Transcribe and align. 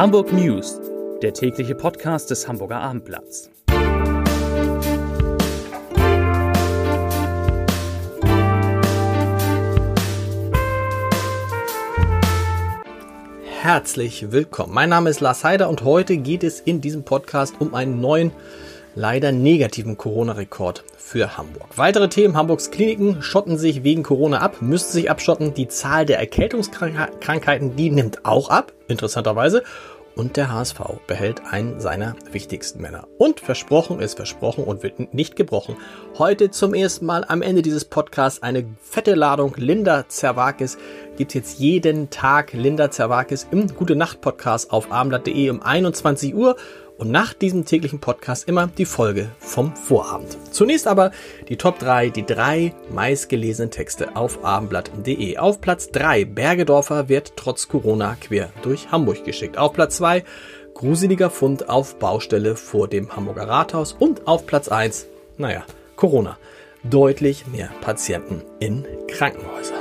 Hamburg 0.00 0.32
News, 0.32 0.80
der 1.20 1.34
tägliche 1.34 1.74
Podcast 1.74 2.30
des 2.30 2.48
Hamburger 2.48 2.80
Abendblatts. 2.80 3.50
Herzlich 13.60 14.32
willkommen. 14.32 14.72
Mein 14.72 14.88
Name 14.88 15.10
ist 15.10 15.20
Lars 15.20 15.44
Heider 15.44 15.68
und 15.68 15.84
heute 15.84 16.16
geht 16.16 16.44
es 16.44 16.60
in 16.60 16.80
diesem 16.80 17.04
Podcast 17.04 17.56
um 17.58 17.74
einen 17.74 18.00
neuen, 18.00 18.32
leider 18.94 19.32
negativen 19.32 19.96
Corona-Rekord 19.96 20.84
für 20.96 21.36
Hamburg. 21.36 21.66
Weitere 21.76 22.08
Themen. 22.08 22.36
Hamburgs 22.36 22.70
Kliniken 22.70 23.22
schotten 23.22 23.58
sich 23.58 23.82
wegen 23.82 24.02
Corona 24.02 24.38
ab, 24.38 24.60
müssten 24.60 24.92
sich 24.92 25.10
abschotten. 25.10 25.54
Die 25.54 25.68
Zahl 25.68 26.06
der 26.06 26.18
Erkältungskrankheiten, 26.18 27.76
die 27.76 27.90
nimmt 27.90 28.24
auch 28.24 28.48
ab, 28.48 28.72
interessanterweise. 28.88 29.62
Und 30.16 30.36
der 30.36 30.52
HSV 30.52 30.80
behält 31.06 31.42
einen 31.50 31.80
seiner 31.80 32.16
wichtigsten 32.32 32.82
Männer. 32.82 33.06
Und 33.16 33.40
versprochen 33.40 34.00
ist 34.00 34.16
versprochen 34.16 34.64
und 34.64 34.82
wird 34.82 35.14
nicht 35.14 35.36
gebrochen. 35.36 35.76
Heute 36.18 36.50
zum 36.50 36.74
ersten 36.74 37.06
Mal 37.06 37.24
am 37.26 37.42
Ende 37.42 37.62
dieses 37.62 37.84
Podcasts 37.84 38.42
eine 38.42 38.66
fette 38.82 39.14
Ladung 39.14 39.54
Linda 39.56 40.08
Zerwakis. 40.08 40.78
Gibt 41.16 41.34
jetzt 41.34 41.58
jeden 41.58 42.10
Tag 42.10 42.52
Linda 42.52 42.90
Zerwakis 42.90 43.46
im 43.50 43.68
Gute 43.68 43.94
Nacht 43.94 44.20
Podcast 44.20 44.72
auf 44.72 44.90
abendblatt.de 44.90 45.48
um 45.48 45.62
21 45.62 46.34
Uhr 46.34 46.56
und 47.00 47.10
nach 47.10 47.32
diesem 47.32 47.64
täglichen 47.64 47.98
Podcast 47.98 48.46
immer 48.46 48.66
die 48.66 48.84
Folge 48.84 49.30
vom 49.38 49.74
Vorabend. 49.74 50.36
Zunächst 50.50 50.86
aber 50.86 51.12
die 51.48 51.56
Top 51.56 51.78
3, 51.78 52.10
die 52.10 52.26
drei 52.26 52.74
meistgelesenen 52.92 53.70
Texte 53.70 54.14
auf 54.16 54.44
abendblatt.de. 54.44 55.38
Auf 55.38 55.62
Platz 55.62 55.90
3 55.90 56.26
Bergedorfer 56.26 57.08
wird 57.08 57.32
trotz 57.36 57.68
Corona 57.68 58.16
quer 58.20 58.50
durch 58.62 58.92
Hamburg 58.92 59.24
geschickt. 59.24 59.56
Auf 59.56 59.72
Platz 59.72 59.96
2 59.96 60.24
gruseliger 60.74 61.30
Fund 61.30 61.68
auf 61.70 61.98
Baustelle 61.98 62.54
vor 62.54 62.86
dem 62.86 63.14
Hamburger 63.16 63.48
Rathaus 63.48 63.94
und 63.98 64.26
auf 64.26 64.46
Platz 64.46 64.68
1, 64.68 65.06
naja, 65.38 65.64
Corona. 65.96 66.38
Deutlich 66.82 67.46
mehr 67.46 67.70
Patienten 67.80 68.42
in 68.58 68.86
Krankenhäusern. 69.08 69.79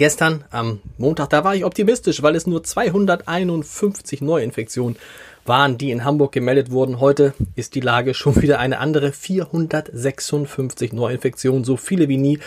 Gestern 0.00 0.44
am 0.48 0.80
Montag, 0.96 1.28
da 1.28 1.44
war 1.44 1.54
ich 1.54 1.62
optimistisch, 1.62 2.22
weil 2.22 2.34
es 2.34 2.46
nur 2.46 2.64
251 2.64 4.22
Neuinfektionen 4.22 4.96
waren, 5.44 5.76
die 5.76 5.90
in 5.90 6.06
Hamburg 6.06 6.32
gemeldet 6.32 6.70
wurden. 6.70 7.00
Heute 7.00 7.34
ist 7.54 7.74
die 7.74 7.80
Lage 7.80 8.14
schon 8.14 8.40
wieder 8.40 8.58
eine 8.60 8.78
andere. 8.78 9.12
456 9.12 10.94
Neuinfektionen, 10.94 11.64
so 11.64 11.76
viele 11.76 12.08
wie 12.08 12.16
nie 12.16 12.38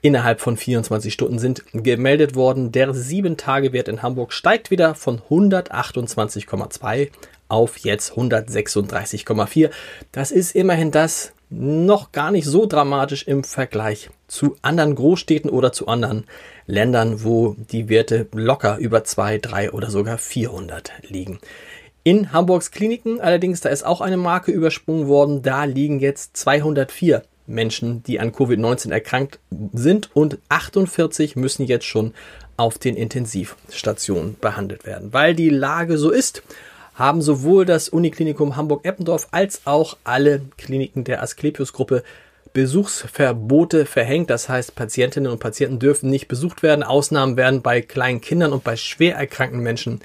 innerhalb 0.00 0.40
von 0.40 0.56
24 0.56 1.12
Stunden 1.12 1.40
sind 1.40 1.64
gemeldet 1.72 2.36
worden. 2.36 2.70
Der 2.70 2.92
7-Tage-Wert 2.92 3.88
in 3.88 4.02
Hamburg 4.02 4.32
steigt 4.32 4.70
wieder 4.70 4.94
von 4.94 5.20
128,2 5.28 7.10
auf 7.48 7.78
jetzt 7.78 8.12
136,4. 8.12 9.70
Das 10.12 10.30
ist 10.30 10.54
immerhin 10.54 10.92
das 10.92 11.32
noch 11.48 12.12
gar 12.12 12.30
nicht 12.30 12.46
so 12.46 12.66
dramatisch 12.66 13.26
im 13.26 13.44
Vergleich 13.44 14.10
zu 14.26 14.56
anderen 14.62 14.94
Großstädten 14.94 15.50
oder 15.50 15.72
zu 15.72 15.86
anderen 15.86 16.24
Ländern, 16.66 17.22
wo 17.22 17.56
die 17.70 17.88
Werte 17.88 18.26
locker 18.32 18.78
über 18.78 19.04
2, 19.04 19.38
3 19.38 19.72
oder 19.72 19.90
sogar 19.90 20.18
400 20.18 20.92
liegen. 21.08 21.38
In 22.02 22.32
Hamburgs 22.32 22.70
Kliniken 22.70 23.20
allerdings, 23.20 23.60
da 23.60 23.68
ist 23.68 23.84
auch 23.84 24.00
eine 24.00 24.16
Marke 24.16 24.52
übersprungen 24.52 25.08
worden. 25.08 25.42
Da 25.42 25.64
liegen 25.64 26.00
jetzt 26.00 26.36
204 26.36 27.22
Menschen, 27.46 28.02
die 28.02 28.20
an 28.20 28.32
Covid-19 28.32 28.92
erkrankt 28.92 29.38
sind 29.72 30.10
und 30.14 30.38
48 30.48 31.36
müssen 31.36 31.66
jetzt 31.66 31.84
schon 31.84 32.14
auf 32.56 32.78
den 32.78 32.96
Intensivstationen 32.96 34.36
behandelt 34.40 34.86
werden. 34.86 35.12
Weil 35.12 35.34
die 35.34 35.50
Lage 35.50 35.98
so 35.98 36.10
ist, 36.10 36.42
haben 36.96 37.22
sowohl 37.22 37.64
das 37.64 37.88
Uniklinikum 37.88 38.56
Hamburg-Eppendorf 38.56 39.28
als 39.30 39.60
auch 39.66 39.96
alle 40.02 40.40
Kliniken 40.56 41.04
der 41.04 41.22
Asklepios-Gruppe 41.22 42.02
Besuchsverbote 42.54 43.84
verhängt. 43.84 44.30
Das 44.30 44.48
heißt, 44.48 44.74
Patientinnen 44.74 45.30
und 45.30 45.38
Patienten 45.38 45.78
dürfen 45.78 46.08
nicht 46.08 46.26
besucht 46.26 46.62
werden. 46.62 46.82
Ausnahmen 46.82 47.36
werden 47.36 47.60
bei 47.60 47.82
kleinen 47.82 48.22
Kindern 48.22 48.54
und 48.54 48.64
bei 48.64 48.76
schwer 48.76 49.16
erkrankten 49.16 49.60
Menschen 49.60 50.00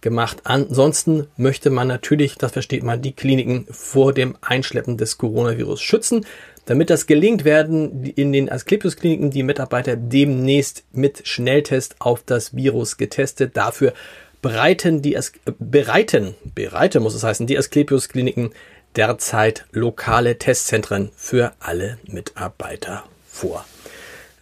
gemacht. 0.00 0.38
Ansonsten 0.42 1.28
möchte 1.36 1.70
man 1.70 1.86
natürlich, 1.86 2.34
das 2.34 2.50
versteht 2.50 2.82
man, 2.82 3.02
die 3.02 3.12
Kliniken 3.12 3.66
vor 3.70 4.12
dem 4.12 4.36
Einschleppen 4.40 4.96
des 4.96 5.16
Coronavirus 5.16 5.80
schützen. 5.80 6.26
Damit 6.64 6.90
das 6.90 7.06
gelingt, 7.06 7.44
werden 7.44 8.04
in 8.04 8.32
den 8.32 8.50
Asklepios-Kliniken 8.50 9.30
die 9.30 9.44
Mitarbeiter 9.44 9.94
demnächst 9.94 10.82
mit 10.92 11.28
Schnelltest 11.28 11.96
auf 12.00 12.24
das 12.26 12.56
Virus 12.56 12.96
getestet. 12.96 13.56
Dafür 13.56 13.92
bereiten 14.42 15.00
die 15.00 15.16
As 15.16 15.32
bereiten, 15.58 16.34
bereiten 16.54 17.02
muss 17.02 17.14
es 17.14 17.22
heißen, 17.22 17.46
die 17.46 17.56
Asklepios-Kliniken 17.56 18.50
derzeit 18.96 19.64
lokale 19.72 20.36
Testzentren 20.36 21.10
für 21.16 21.52
alle 21.60 21.98
Mitarbeiter 22.06 23.04
vor. 23.26 23.64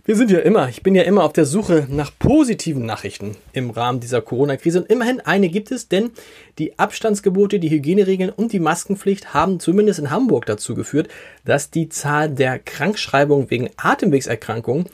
Wir 0.07 0.17
sind 0.17 0.31
ja 0.31 0.41
immer, 0.41 0.69
ich 0.69 0.83
bin 0.83 0.97
ja 0.97 1.03
immer 1.03 1.23
auf 1.23 1.35
der 1.35 1.45
Suche 1.45 1.87
nach 1.89 2.11
positiven 2.19 2.85
Nachrichten 2.85 3.37
im 3.53 3.71
Rahmen 3.71 4.01
dieser 4.01 4.23
Corona-Krise 4.23 4.81
und 4.81 4.91
immerhin 4.91 5.21
eine 5.21 5.51
gibt 5.51 5.71
es, 5.71 5.89
denn 5.89 6.11
die 6.59 6.79
Abstandsgebote, 6.79 7.61
die 7.61 7.71
Hygieneregeln 7.71 8.31
und 8.31 8.53
die 8.53 8.59
Maskenpflicht 8.59 9.35
haben 9.35 9.61
zumindest 9.61 10.01
in 10.01 10.11
Hamburg 10.11 10.47
dazu 10.47 10.75
geführt, 10.75 11.09
dass 11.45 11.71
die 11.71 11.91
Zahl 11.91 12.31
der 12.31 12.59
Krankschreibungen 12.59 13.51
wegen 13.51 13.71
Atemwegserkrankungen 13.77 14.87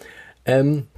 ähm, 0.45 0.89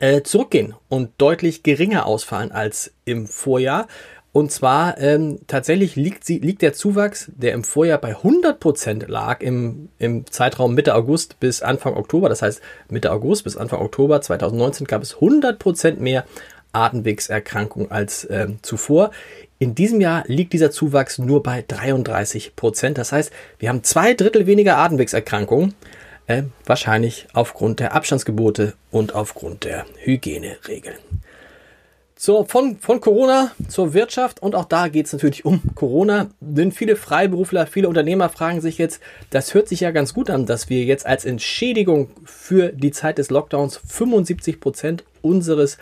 äh, 0.00 0.22
zurückgehen 0.22 0.74
und 0.88 1.10
deutlich 1.18 1.62
geringer 1.62 2.06
ausfallen 2.06 2.52
als 2.52 2.92
im 3.04 3.26
Vorjahr. 3.26 3.86
Und 4.32 4.52
zwar 4.52 4.98
ähm, 4.98 5.38
tatsächlich 5.46 5.96
liegt, 5.96 6.26
sie, 6.26 6.38
liegt 6.40 6.60
der 6.60 6.74
Zuwachs, 6.74 7.30
der 7.34 7.54
im 7.54 7.64
Vorjahr 7.64 7.96
bei 7.96 8.16
100 8.16 8.60
Prozent 8.60 9.08
lag 9.08 9.40
im, 9.40 9.88
im 9.98 10.30
Zeitraum 10.30 10.74
Mitte 10.74 10.94
August 10.94 11.40
bis 11.40 11.62
Anfang 11.62 11.94
Oktober. 11.94 12.28
Das 12.28 12.42
heißt, 12.42 12.60
Mitte 12.90 13.12
August 13.12 13.44
bis 13.44 13.56
Anfang 13.56 13.80
Oktober 13.80 14.20
2019 14.20 14.86
gab 14.86 15.00
es 15.00 15.14
100 15.14 15.58
Prozent 15.58 16.02
mehr 16.02 16.26
Atemwegserkrankungen 16.72 17.90
als 17.90 18.28
ähm, 18.30 18.58
zuvor. 18.60 19.10
In 19.58 19.74
diesem 19.74 20.02
Jahr 20.02 20.24
liegt 20.26 20.52
dieser 20.52 20.70
Zuwachs 20.70 21.16
nur 21.18 21.42
bei 21.42 21.60
33%. 21.60 22.50
Prozent. 22.54 22.98
Das 22.98 23.12
heißt, 23.12 23.32
wir 23.58 23.70
haben 23.70 23.82
zwei 23.84 24.12
Drittel 24.12 24.46
weniger 24.46 24.76
Atemwegserkrankungen. 24.76 25.74
Äh, 26.26 26.44
wahrscheinlich 26.64 27.26
aufgrund 27.34 27.78
der 27.78 27.94
Abstandsgebote 27.94 28.74
und 28.90 29.14
aufgrund 29.14 29.64
der 29.64 29.86
Hygieneregeln. 29.98 30.96
So, 32.18 32.44
von, 32.44 32.78
von 32.78 33.00
Corona 33.00 33.52
zur 33.68 33.92
Wirtschaft 33.92 34.40
und 34.42 34.54
auch 34.54 34.64
da 34.64 34.88
geht 34.88 35.04
es 35.06 35.12
natürlich 35.12 35.44
um 35.44 35.60
Corona. 35.74 36.28
Denn 36.40 36.72
viele 36.72 36.96
Freiberufler, 36.96 37.66
viele 37.66 37.88
Unternehmer 37.88 38.30
fragen 38.30 38.62
sich 38.62 38.78
jetzt, 38.78 39.00
das 39.30 39.52
hört 39.52 39.68
sich 39.68 39.80
ja 39.80 39.90
ganz 39.90 40.14
gut 40.14 40.30
an, 40.30 40.46
dass 40.46 40.70
wir 40.70 40.82
jetzt 40.84 41.04
als 41.04 41.26
Entschädigung 41.26 42.08
für 42.24 42.70
die 42.72 42.90
Zeit 42.90 43.18
des 43.18 43.28
Lockdowns 43.28 43.80
75 43.86 44.60
Prozent 44.60 45.04
unseres 45.20 45.76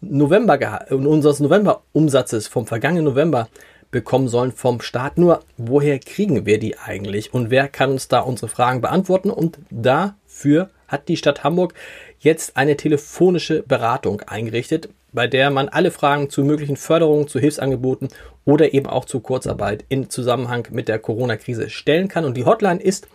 November, 0.00 0.86
unseres 0.90 1.40
November-Umsatzes 1.40 2.46
vom 2.46 2.66
vergangenen 2.66 3.04
November 3.04 3.48
bekommen 3.90 4.28
sollen 4.28 4.52
vom 4.52 4.80
Staat. 4.80 5.18
Nur, 5.18 5.42
woher 5.56 5.98
kriegen 5.98 6.46
wir 6.46 6.58
die 6.58 6.78
eigentlich? 6.78 7.34
Und 7.34 7.50
wer 7.50 7.68
kann 7.68 7.90
uns 7.90 8.08
da 8.08 8.20
unsere 8.20 8.48
Fragen 8.48 8.80
beantworten? 8.80 9.30
Und 9.30 9.58
dafür 9.70 10.70
hat 10.88 11.08
die 11.08 11.16
Stadt 11.16 11.44
Hamburg 11.44 11.74
jetzt 12.18 12.56
eine 12.56 12.76
telefonische 12.76 13.62
Beratung 13.62 14.22
eingerichtet 14.22 14.88
bei 15.12 15.26
der 15.26 15.50
man 15.50 15.68
alle 15.68 15.90
Fragen 15.90 16.30
zu 16.30 16.44
möglichen 16.44 16.76
Förderungen, 16.76 17.28
zu 17.28 17.38
Hilfsangeboten 17.38 18.08
oder 18.44 18.74
eben 18.74 18.86
auch 18.86 19.04
zur 19.04 19.22
Kurzarbeit 19.22 19.84
in 19.88 20.10
Zusammenhang 20.10 20.68
mit 20.70 20.88
der 20.88 20.98
Corona-Krise 20.98 21.70
stellen 21.70 22.08
kann. 22.08 22.24
Und 22.24 22.36
die 22.36 22.44
Hotline 22.44 22.80
ist 22.80 23.08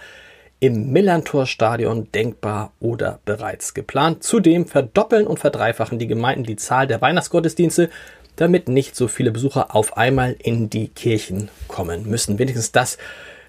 im 0.60 0.90
Millantor-Stadion 0.92 2.10
denkbar 2.12 2.72
oder 2.80 3.20
bereits 3.24 3.74
geplant. 3.74 4.24
Zudem 4.24 4.66
verdoppeln 4.66 5.26
und 5.26 5.38
verdreifachen 5.38 5.98
die 5.98 6.06
Gemeinden 6.06 6.44
die 6.44 6.56
Zahl 6.56 6.86
der 6.86 7.00
Weihnachtsgottesdienste, 7.00 7.90
damit 8.36 8.68
nicht 8.68 8.96
so 8.96 9.08
viele 9.08 9.30
Besucher 9.30 9.74
auf 9.74 9.96
einmal 9.96 10.36
in 10.38 10.70
die 10.70 10.88
Kirchen 10.88 11.48
kommen 11.68 12.08
müssen. 12.08 12.38
Wenigstens 12.38 12.72
das, 12.72 12.98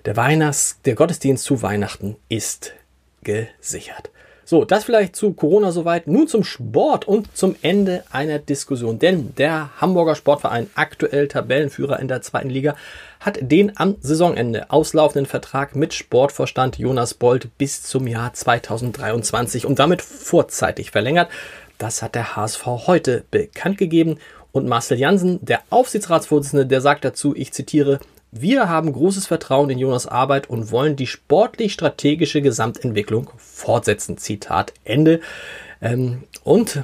der 0.05 0.15
Weihnachts-, 0.15 0.81
der 0.85 0.95
Gottesdienst 0.95 1.43
zu 1.43 1.61
Weihnachten 1.61 2.15
ist 2.27 2.73
gesichert. 3.23 4.09
So, 4.49 4.65
das 4.65 4.85
vielleicht 4.85 5.15
zu 5.15 5.33
Corona 5.33 5.71
soweit. 5.71 6.07
Nun 6.07 6.27
zum 6.27 6.43
Sport 6.43 7.07
und 7.07 7.37
zum 7.37 7.55
Ende 7.61 8.03
einer 8.09 8.39
Diskussion. 8.39 8.97
Denn 8.97 9.35
der 9.35 9.69
Hamburger 9.79 10.15
Sportverein, 10.15 10.71
aktuell 10.73 11.27
Tabellenführer 11.27 11.99
in 11.99 12.07
der 12.07 12.23
zweiten 12.23 12.49
Liga, 12.49 12.75
hat 13.19 13.37
den 13.41 13.77
am 13.77 13.97
Saisonende 14.01 14.71
auslaufenden 14.71 15.27
Vertrag 15.27 15.75
mit 15.75 15.93
Sportvorstand 15.93 16.79
Jonas 16.79 17.13
Bold 17.13 17.55
bis 17.59 17.83
zum 17.83 18.07
Jahr 18.07 18.33
2023 18.33 19.67
und 19.67 19.77
damit 19.77 20.01
vorzeitig 20.01 20.89
verlängert. 20.89 21.29
Das 21.77 22.01
hat 22.01 22.15
der 22.15 22.35
HSV 22.35 22.65
heute 22.65 23.25
bekannt 23.29 23.77
gegeben. 23.77 24.17
Und 24.51 24.67
Marcel 24.67 24.97
Jansen, 24.97 25.45
der 25.45 25.61
Aufsichtsratsvorsitzende, 25.69 26.65
der 26.65 26.81
sagt 26.81 27.05
dazu, 27.05 27.35
ich 27.35 27.53
zitiere, 27.53 27.99
wir 28.31 28.69
haben 28.69 28.93
großes 28.93 29.27
Vertrauen 29.27 29.69
in 29.69 29.79
Jonas 29.79 30.05
Arbeit 30.05 30.49
und 30.49 30.71
wollen 30.71 30.95
die 30.95 31.07
sportlich-strategische 31.07 32.41
Gesamtentwicklung 32.41 33.31
fortsetzen. 33.37 34.17
Zitat 34.17 34.73
Ende. 34.83 35.21
Ähm, 35.81 36.23
und 36.43 36.83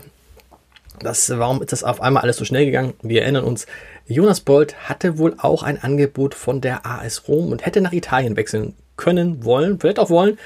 das, 0.99 1.29
warum 1.29 1.61
ist 1.61 1.71
das 1.71 1.83
auf 1.83 2.01
einmal 2.01 2.23
alles 2.23 2.37
so 2.37 2.45
schnell 2.45 2.65
gegangen? 2.65 2.93
Wir 3.01 3.23
erinnern 3.23 3.43
uns, 3.43 3.67
Jonas 4.07 4.39
Bolt 4.39 4.89
hatte 4.89 5.17
wohl 5.17 5.35
auch 5.37 5.63
ein 5.63 5.81
Angebot 5.81 6.35
von 6.35 6.61
der 6.61 6.85
AS 6.85 7.27
Rom 7.27 7.51
und 7.51 7.65
hätte 7.65 7.81
nach 7.81 7.93
Italien 7.93 8.37
wechseln 8.37 8.75
können, 8.97 9.43
wollen, 9.43 9.79
vielleicht 9.79 9.99
auch 9.99 10.09
wollen. 10.09 10.37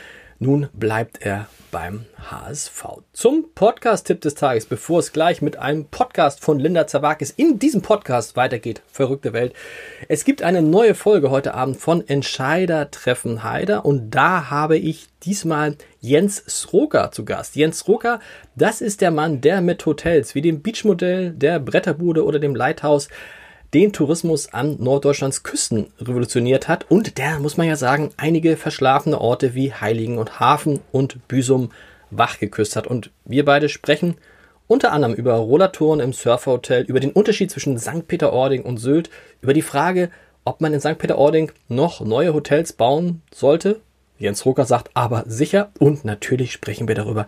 Nun 0.41 0.69
bleibt 0.71 1.21
er 1.21 1.47
beim 1.69 2.05
HSV. 2.31 3.01
Zum 3.11 3.49
Podcast-Tipp 3.53 4.21
des 4.21 4.35
Tages, 4.35 4.65
bevor 4.65 4.99
es 4.99 5.11
gleich 5.11 5.41
mit 5.41 5.57
einem 5.57 5.87
Podcast 5.87 6.39
von 6.39 6.59
Linda 6.59 6.87
Zawakis 6.87 7.31
in 7.31 7.59
diesem 7.59 7.81
Podcast 7.81 8.37
weitergeht. 8.37 8.81
Verrückte 8.89 9.33
Welt. 9.33 9.51
Es 10.07 10.23
gibt 10.23 10.41
eine 10.41 10.61
neue 10.61 10.95
Folge 10.95 11.29
heute 11.29 11.55
Abend 11.55 11.75
von 11.75 12.07
Entscheider 12.07 12.89
treffen 12.89 13.43
Heider 13.43 13.83
und 13.83 14.11
da 14.11 14.49
habe 14.49 14.77
ich 14.77 15.07
diesmal 15.23 15.75
Jens 15.99 16.37
Sroka 16.47 17.11
zu 17.11 17.25
Gast. 17.25 17.57
Jens 17.57 17.79
Sroka, 17.79 18.21
das 18.55 18.79
ist 18.79 19.01
der 19.01 19.11
Mann, 19.11 19.41
der 19.41 19.59
mit 19.59 19.85
Hotels 19.85 20.35
wie 20.35 20.41
dem 20.41 20.61
Beachmodell, 20.61 21.31
der 21.31 21.59
Bretterbude 21.59 22.23
oder 22.23 22.39
dem 22.39 22.55
Lighthouse 22.55 23.09
den 23.73 23.93
Tourismus 23.93 24.51
an 24.53 24.77
Norddeutschlands 24.79 25.43
Küsten 25.43 25.87
revolutioniert 25.99 26.67
hat 26.67 26.89
und 26.89 27.17
der, 27.17 27.39
muss 27.39 27.57
man 27.57 27.67
ja 27.67 27.75
sagen, 27.75 28.11
einige 28.17 28.57
verschlafene 28.57 29.21
Orte 29.21 29.53
wie 29.53 29.73
Heiligen 29.73 30.17
und 30.17 30.39
Hafen 30.39 30.79
und 30.91 31.27
Büsum 31.27 31.71
wachgeküsst 32.09 32.75
hat. 32.75 32.87
Und 32.87 33.11
wir 33.25 33.45
beide 33.45 33.69
sprechen 33.69 34.15
unter 34.67 34.91
anderem 34.91 35.15
über 35.15 35.33
Rollatoren 35.33 35.99
im 35.99 36.13
Surferhotel, 36.13 36.83
über 36.83 36.99
den 36.99 37.11
Unterschied 37.11 37.51
zwischen 37.51 37.77
St. 37.77 38.07
Peter-Ording 38.07 38.63
und 38.63 38.77
Sylt, 38.77 39.09
über 39.41 39.53
die 39.53 39.61
Frage, 39.61 40.09
ob 40.45 40.61
man 40.61 40.73
in 40.73 40.79
St. 40.79 40.97
Peter-Ording 40.97 41.51
noch 41.67 42.01
neue 42.01 42.33
Hotels 42.33 42.73
bauen 42.73 43.21
sollte. 43.33 43.81
Jens 44.17 44.45
Rucker 44.45 44.65
sagt 44.65 44.91
aber 44.95 45.23
sicher 45.27 45.71
und 45.79 46.05
natürlich 46.05 46.51
sprechen 46.51 46.87
wir 46.87 46.95
darüber, 46.95 47.27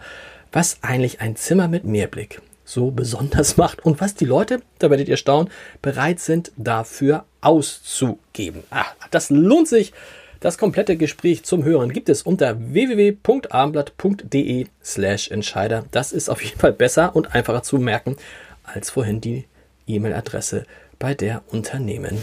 was 0.51 0.79
eigentlich 0.81 1.21
ein 1.21 1.35
Zimmer 1.35 1.67
mit 1.67 1.85
Meerblick 1.85 2.41
so 2.63 2.91
besonders 2.91 3.57
macht 3.63 3.85
und 3.85 4.01
was 4.01 4.15
die 4.15 4.25
Leute, 4.25 4.61
da 4.79 4.89
werdet 4.89 5.07
ihr 5.09 5.17
staunen, 5.17 5.51
bereit 5.81 6.19
sind 6.19 6.51
dafür 6.57 7.25
auszugeben. 7.41 8.63
Ah, 8.69 8.85
das 9.11 9.29
lohnt 9.29 9.67
sich. 9.67 9.93
Das 10.39 10.57
komplette 10.57 10.97
Gespräch 10.97 11.43
zum 11.43 11.63
Hören 11.63 11.93
gibt 11.93 12.09
es 12.09 12.23
unter 12.23 12.57
www.abendblatt.de 12.73 14.65
slash 14.83 15.29
Entscheider. 15.29 15.85
Das 15.91 16.11
ist 16.11 16.29
auf 16.29 16.41
jeden 16.43 16.57
Fall 16.59 16.73
besser 16.73 17.15
und 17.15 17.35
einfacher 17.35 17.61
zu 17.61 17.77
merken 17.77 18.17
als 18.63 18.89
vorhin 18.89 19.21
die 19.21 19.45
E-Mail-Adresse, 19.85 20.65
bei 20.97 21.13
der 21.13 21.43
Unternehmen 21.51 22.17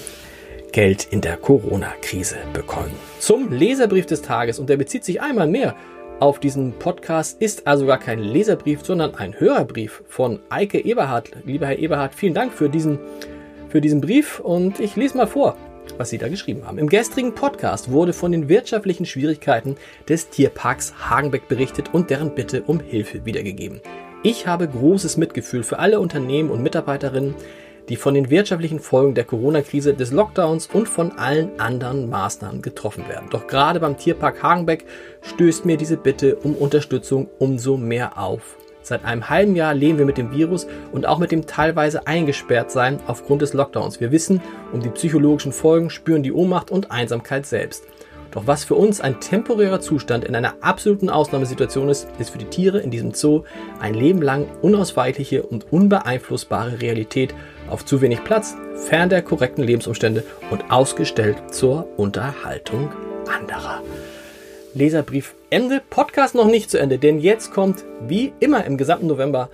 Geld 0.72 1.06
in 1.10 1.20
der 1.20 1.36
Corona-Krise 1.36 2.36
bekommen. 2.52 2.92
Zum 3.20 3.52
Leserbrief 3.52 4.06
des 4.06 4.22
Tages 4.22 4.58
und 4.58 4.68
der 4.68 4.76
bezieht 4.76 5.04
sich 5.04 5.20
einmal 5.20 5.46
mehr 5.46 5.76
auf 6.20 6.40
diesem 6.40 6.72
Podcast 6.72 7.40
ist 7.40 7.66
also 7.68 7.86
gar 7.86 7.98
kein 7.98 8.18
Leserbrief, 8.18 8.84
sondern 8.84 9.14
ein 9.14 9.38
Hörerbrief 9.38 10.02
von 10.08 10.40
Eike 10.48 10.84
Eberhardt. 10.84 11.30
Lieber 11.44 11.66
Herr 11.66 11.78
Eberhardt, 11.78 12.14
vielen 12.14 12.34
Dank 12.34 12.52
für 12.52 12.68
diesen, 12.68 12.98
für 13.68 13.80
diesen 13.80 14.00
Brief 14.00 14.40
und 14.40 14.80
ich 14.80 14.96
lese 14.96 15.16
mal 15.16 15.28
vor, 15.28 15.56
was 15.96 16.10
Sie 16.10 16.18
da 16.18 16.28
geschrieben 16.28 16.66
haben. 16.66 16.78
Im 16.78 16.88
gestrigen 16.88 17.36
Podcast 17.36 17.92
wurde 17.92 18.12
von 18.12 18.32
den 18.32 18.48
wirtschaftlichen 18.48 19.06
Schwierigkeiten 19.06 19.76
des 20.08 20.28
Tierparks 20.28 20.92
Hagenbeck 21.08 21.46
berichtet 21.46 21.94
und 21.94 22.10
deren 22.10 22.34
Bitte 22.34 22.62
um 22.66 22.80
Hilfe 22.80 23.24
wiedergegeben. 23.24 23.80
Ich 24.24 24.48
habe 24.48 24.66
großes 24.66 25.18
Mitgefühl 25.18 25.62
für 25.62 25.78
alle 25.78 26.00
Unternehmen 26.00 26.50
und 26.50 26.64
Mitarbeiterinnen, 26.64 27.36
die 27.88 27.96
von 27.96 28.14
den 28.14 28.30
wirtschaftlichen 28.30 28.80
Folgen 28.80 29.14
der 29.14 29.24
Corona-Krise, 29.24 29.94
des 29.94 30.12
Lockdowns 30.12 30.66
und 30.66 30.88
von 30.88 31.12
allen 31.12 31.58
anderen 31.58 32.08
Maßnahmen 32.08 32.62
getroffen 32.62 33.08
werden. 33.08 33.28
Doch 33.30 33.46
gerade 33.46 33.80
beim 33.80 33.96
Tierpark 33.96 34.42
Hagenbeck 34.42 34.84
stößt 35.22 35.64
mir 35.64 35.76
diese 35.76 35.96
Bitte 35.96 36.36
um 36.36 36.54
Unterstützung 36.54 37.28
umso 37.38 37.76
mehr 37.76 38.18
auf. 38.18 38.56
Seit 38.82 39.04
einem 39.04 39.28
halben 39.28 39.54
Jahr 39.54 39.74
leben 39.74 39.98
wir 39.98 40.06
mit 40.06 40.16
dem 40.16 40.32
Virus 40.32 40.66
und 40.92 41.06
auch 41.06 41.18
mit 41.18 41.30
dem 41.30 41.46
teilweise 41.46 42.06
eingesperrt 42.06 42.70
sein 42.70 43.00
aufgrund 43.06 43.42
des 43.42 43.52
Lockdowns. 43.52 44.00
Wir 44.00 44.12
wissen 44.12 44.40
um 44.72 44.80
die 44.80 44.88
psychologischen 44.88 45.52
Folgen, 45.52 45.90
spüren 45.90 46.22
die 46.22 46.32
Ohnmacht 46.32 46.70
und 46.70 46.90
Einsamkeit 46.90 47.44
selbst. 47.44 47.84
Doch 48.30 48.46
was 48.46 48.64
für 48.64 48.74
uns 48.74 49.00
ein 49.00 49.20
temporärer 49.20 49.80
Zustand 49.80 50.24
in 50.24 50.34
einer 50.34 50.54
absoluten 50.60 51.08
Ausnahmesituation 51.08 51.88
ist, 51.88 52.08
ist 52.18 52.30
für 52.30 52.38
die 52.38 52.44
Tiere 52.44 52.78
in 52.78 52.90
diesem 52.90 53.14
Zoo 53.14 53.44
ein 53.80 53.94
Leben 53.94 54.20
lang 54.20 54.46
unausweichliche 54.60 55.42
und 55.42 55.72
unbeeinflussbare 55.72 56.80
Realität 56.80 57.34
auf 57.70 57.84
zu 57.84 58.00
wenig 58.00 58.24
Platz, 58.24 58.54
fern 58.88 59.08
der 59.08 59.22
korrekten 59.22 59.64
Lebensumstände 59.64 60.24
und 60.50 60.70
ausgestellt 60.70 61.54
zur 61.54 61.88
Unterhaltung 61.96 62.90
anderer. 63.26 63.82
Leserbrief 64.74 65.34
Ende, 65.50 65.80
Podcast 65.88 66.34
noch 66.34 66.46
nicht 66.46 66.70
zu 66.70 66.78
Ende, 66.78 66.98
denn 66.98 67.18
jetzt 67.18 67.52
kommt, 67.52 67.84
wie 68.06 68.32
immer 68.38 68.64
im 68.64 68.76
gesamten 68.76 69.06
November, 69.06 69.48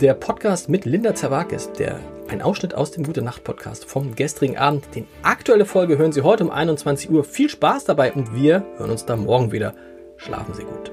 der 0.00 0.14
Podcast 0.14 0.68
mit 0.68 0.84
Linda 0.84 1.14
Zawakis, 1.14 1.72
der 1.72 2.00
ein 2.28 2.42
Ausschnitt 2.42 2.74
aus 2.74 2.90
dem 2.90 3.04
Gute 3.04 3.22
Nacht 3.22 3.44
Podcast 3.44 3.84
vom 3.84 4.14
gestrigen 4.14 4.58
Abend. 4.58 4.84
Die 4.94 5.06
aktuelle 5.22 5.64
Folge 5.64 5.96
hören 5.96 6.12
Sie 6.12 6.22
heute 6.22 6.44
um 6.44 6.50
21 6.50 7.10
Uhr. 7.10 7.24
Viel 7.24 7.48
Spaß 7.48 7.84
dabei 7.84 8.12
und 8.12 8.34
wir 8.34 8.64
hören 8.76 8.90
uns 8.90 9.06
dann 9.06 9.24
morgen 9.24 9.52
wieder. 9.52 9.74
Schlafen 10.16 10.54
Sie 10.54 10.64
gut. 10.64 10.92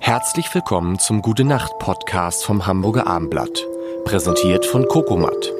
Herzlich 0.00 0.52
willkommen 0.54 0.98
zum 0.98 1.22
Gute 1.22 1.44
Nacht 1.44 1.78
Podcast 1.78 2.44
vom 2.44 2.66
Hamburger 2.66 3.06
Abendblatt, 3.06 3.64
präsentiert 4.04 4.64
von 4.66 4.86
Kokomat. 4.86 5.57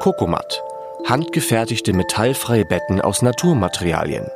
Kokomat, 0.00 0.62
handgefertigte 1.06 1.92
metallfreie 1.92 2.64
Betten 2.64 3.00
aus 3.02 3.20
Naturmaterialien. 3.20 4.26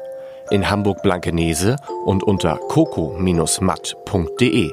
In 0.51 0.69
Hamburg 0.69 1.03
Blankenese 1.03 1.77
und 2.05 2.23
unter 2.23 2.59
coco-matt.de. 2.69 4.73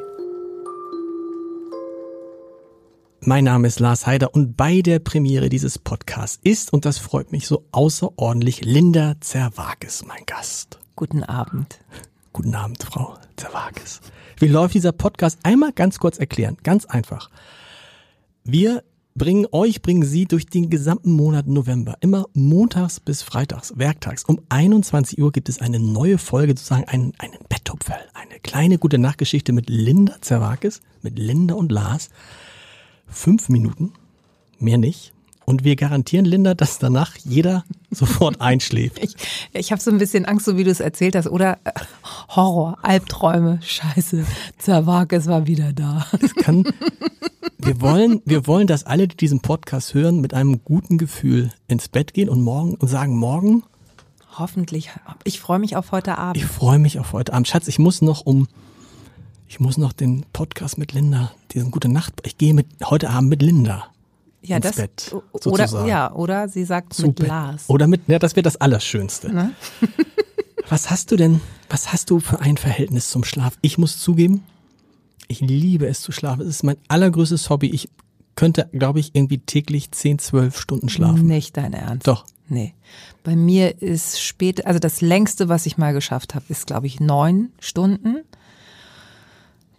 Mein 3.22 3.46
Name 3.46 3.70
ist 3.70 3.80
Lars 3.80 4.06
Heider 4.06 4.36
und 4.36 4.58
bei 4.58 4.82
der 4.82 5.00
Premiere 5.00 5.48
dieses 5.48 5.80
Podcasts 5.80 6.42
ist, 6.44 6.74
und 6.74 6.84
das 6.84 6.98
freut 6.98 7.32
mich 7.32 7.48
so 7.48 7.64
außerordentlich, 7.72 8.66
Linda 8.66 9.14
Zerwakis, 9.22 10.04
mein 10.06 10.26
Gast. 10.26 10.78
Guten 10.98 11.24
Abend. 11.24 11.80
Guten 12.34 12.54
Abend, 12.54 12.84
Frau 12.84 13.16
Zerwakis. 13.38 14.02
Wie 14.40 14.48
läuft 14.48 14.74
dieser 14.74 14.92
Podcast? 14.92 15.40
Einmal 15.44 15.72
ganz 15.72 16.00
kurz 16.00 16.18
erklären, 16.18 16.58
ganz 16.64 16.86
einfach. 16.86 17.30
Wir 18.44 18.84
bringen 19.16 19.46
euch, 19.52 19.82
bringen 19.82 20.04
Sie 20.04 20.26
durch 20.26 20.46
den 20.46 20.70
gesamten 20.70 21.12
Monat 21.12 21.48
November, 21.48 21.98
immer 22.02 22.26
montags 22.34 23.00
bis 23.00 23.22
freitags, 23.22 23.74
werktags. 23.78 24.24
Um 24.24 24.42
21 24.50 25.20
Uhr 25.20 25.32
gibt 25.32 25.50
es 25.50 25.60
eine 25.60 25.80
neue 25.80 26.18
Folge, 26.18 26.52
sozusagen 26.54 26.86
einen, 26.86 27.14
einen 27.18 27.38
Betthupferl, 27.50 28.02
eine 28.14 28.40
kleine 28.40 28.78
gute 28.78 28.98
Nachtgeschichte 28.98 29.54
mit 29.54 29.70
Linda 29.70 30.16
Zerwakis, 30.22 30.82
mit 31.02 31.20
Linda 31.20 31.56
und 31.56 31.72
Lars. 31.72 32.10
Fünf 33.08 33.50
Minuten, 33.50 33.94
mehr 34.60 34.78
nicht. 34.78 35.14
Und 35.44 35.66
wir 35.66 35.76
garantieren, 35.76 36.24
Linda, 36.24 36.54
dass 36.54 36.80
danach 36.80 37.18
jeder 37.18 37.66
sofort 37.92 38.40
einschläft. 38.40 39.00
Ich, 39.04 39.16
ich 39.52 39.72
habe 39.72 39.82
so 39.82 39.92
ein 39.92 39.98
bisschen 39.98 40.26
Angst, 40.26 40.46
so 40.46 40.58
wie 40.58 40.64
du 40.64 40.72
es 40.72 40.80
erzählt 40.80 41.16
hast, 41.16 41.28
oder 41.28 41.58
Horror, 42.30 42.78
Albträume, 42.84 43.60
Scheiße, 43.62 44.26
Zerwag, 44.58 45.12
es 45.12 45.28
war 45.28 45.48
wieder 45.48 45.74
da. 45.74 46.06
Es 46.22 46.34
kann, 46.36 46.64
wir 47.64 47.82
wollen, 47.82 48.22
wir 48.26 48.48
wollen, 48.48 48.68
dass 48.68 48.84
alle, 48.86 49.08
die 49.08 49.18
diesen 49.18 49.42
Podcast 49.42 49.94
hören, 49.94 50.22
mit 50.22 50.34
einem 50.34 50.64
guten 50.64 50.98
Gefühl 50.98 51.52
ins 51.68 51.88
Bett 51.88 52.14
gehen 52.14 52.30
und 52.30 52.42
morgen 52.42 52.76
und 52.76 52.88
sagen, 52.88 53.18
morgen, 53.18 53.64
Hoffentlich. 54.38 54.90
Ich 55.26 55.40
freue 55.42 55.60
mich 55.60 55.76
auf 55.76 55.92
heute 55.92 56.18
Abend. 56.18 56.38
ich 56.38 56.46
freue 56.46 56.80
mich 56.80 57.00
auf 57.00 57.12
heute 57.14 57.34
Abend. 57.34 57.48
Schatz, 57.48 57.68
ich 57.68 57.80
muss 57.80 58.02
noch 58.02 58.26
um, 58.26 58.48
ich 59.48 59.60
muss 59.60 59.78
noch 59.78 59.92
den 59.92 60.26
Podcast 60.32 60.78
mit 60.78 60.94
Linda, 60.94 61.32
diesen 61.52 61.70
gute 61.72 61.90
Nacht, 61.90 62.14
ich 62.26 62.38
gehe 62.38 62.54
mit, 62.54 62.68
heute 62.86 63.10
Abend 63.10 63.30
mit 63.30 63.42
Linda. 63.42 63.88
ja, 64.42 64.56
ins 64.56 64.68
das, 64.68 64.76
Bett, 64.78 65.12
oder, 65.12 65.68
sozusagen. 65.68 65.88
ja, 65.90 66.14
oder 66.14 66.48
sie 66.48 66.64
sagt 66.64 66.94
zu 66.94 67.08
mit 67.08 67.18
Bett. 67.18 67.28
Lars. 67.28 67.70
Oder 67.70 67.88
mit, 67.88 68.08
ja, 68.08 68.20
das 68.20 68.36
wäre 68.38 68.44
das 68.44 68.56
Allerschönste. 68.56 69.34
Ne? 69.34 69.52
Was 70.70 70.90
hast 70.90 71.12
du 71.12 71.18
denn, 71.18 71.42
was 71.70 71.92
hast 71.92 72.10
du 72.10 72.22
für 72.22 72.40
ein 72.40 72.56
Verhältnis 72.56 73.10
zum 73.10 73.26
Schlaf? 73.26 73.58
Ich 73.62 73.78
muss 73.78 74.00
zugeben, 74.00 74.44
ich 75.32 75.42
liebe 75.42 75.88
es 75.88 76.02
zu 76.02 76.12
schlafen. 76.12 76.42
Es 76.42 76.48
ist 76.48 76.64
mein 76.64 76.78
allergrößtes 76.88 77.50
Hobby. 77.50 77.70
Ich 77.70 77.90
könnte, 78.36 78.70
glaube 78.72 79.00
ich, 79.00 79.16
irgendwie 79.16 79.40
täglich 79.40 79.92
10, 79.92 80.20
12 80.20 80.60
Stunden 80.60 80.90
schlafen. 80.90 81.26
Nicht 81.26 81.58
dein 81.58 81.74
Ernst. 81.74 82.08
Doch. 82.08 82.26
Nee. 82.48 82.74
Bei 83.24 83.36
mir 83.36 83.82
ist 83.82 84.22
spät, 84.22 84.66
also 84.66 84.80
das 84.80 85.00
längste, 85.00 85.48
was 85.48 85.66
ich 85.66 85.78
mal 85.78 85.94
geschafft 85.94 86.36
habe, 86.36 86.46
ist, 86.50 86.68
glaube 86.68 86.88
ich, 86.88 87.00
neun 87.00 87.52
Stunden. 87.60 88.24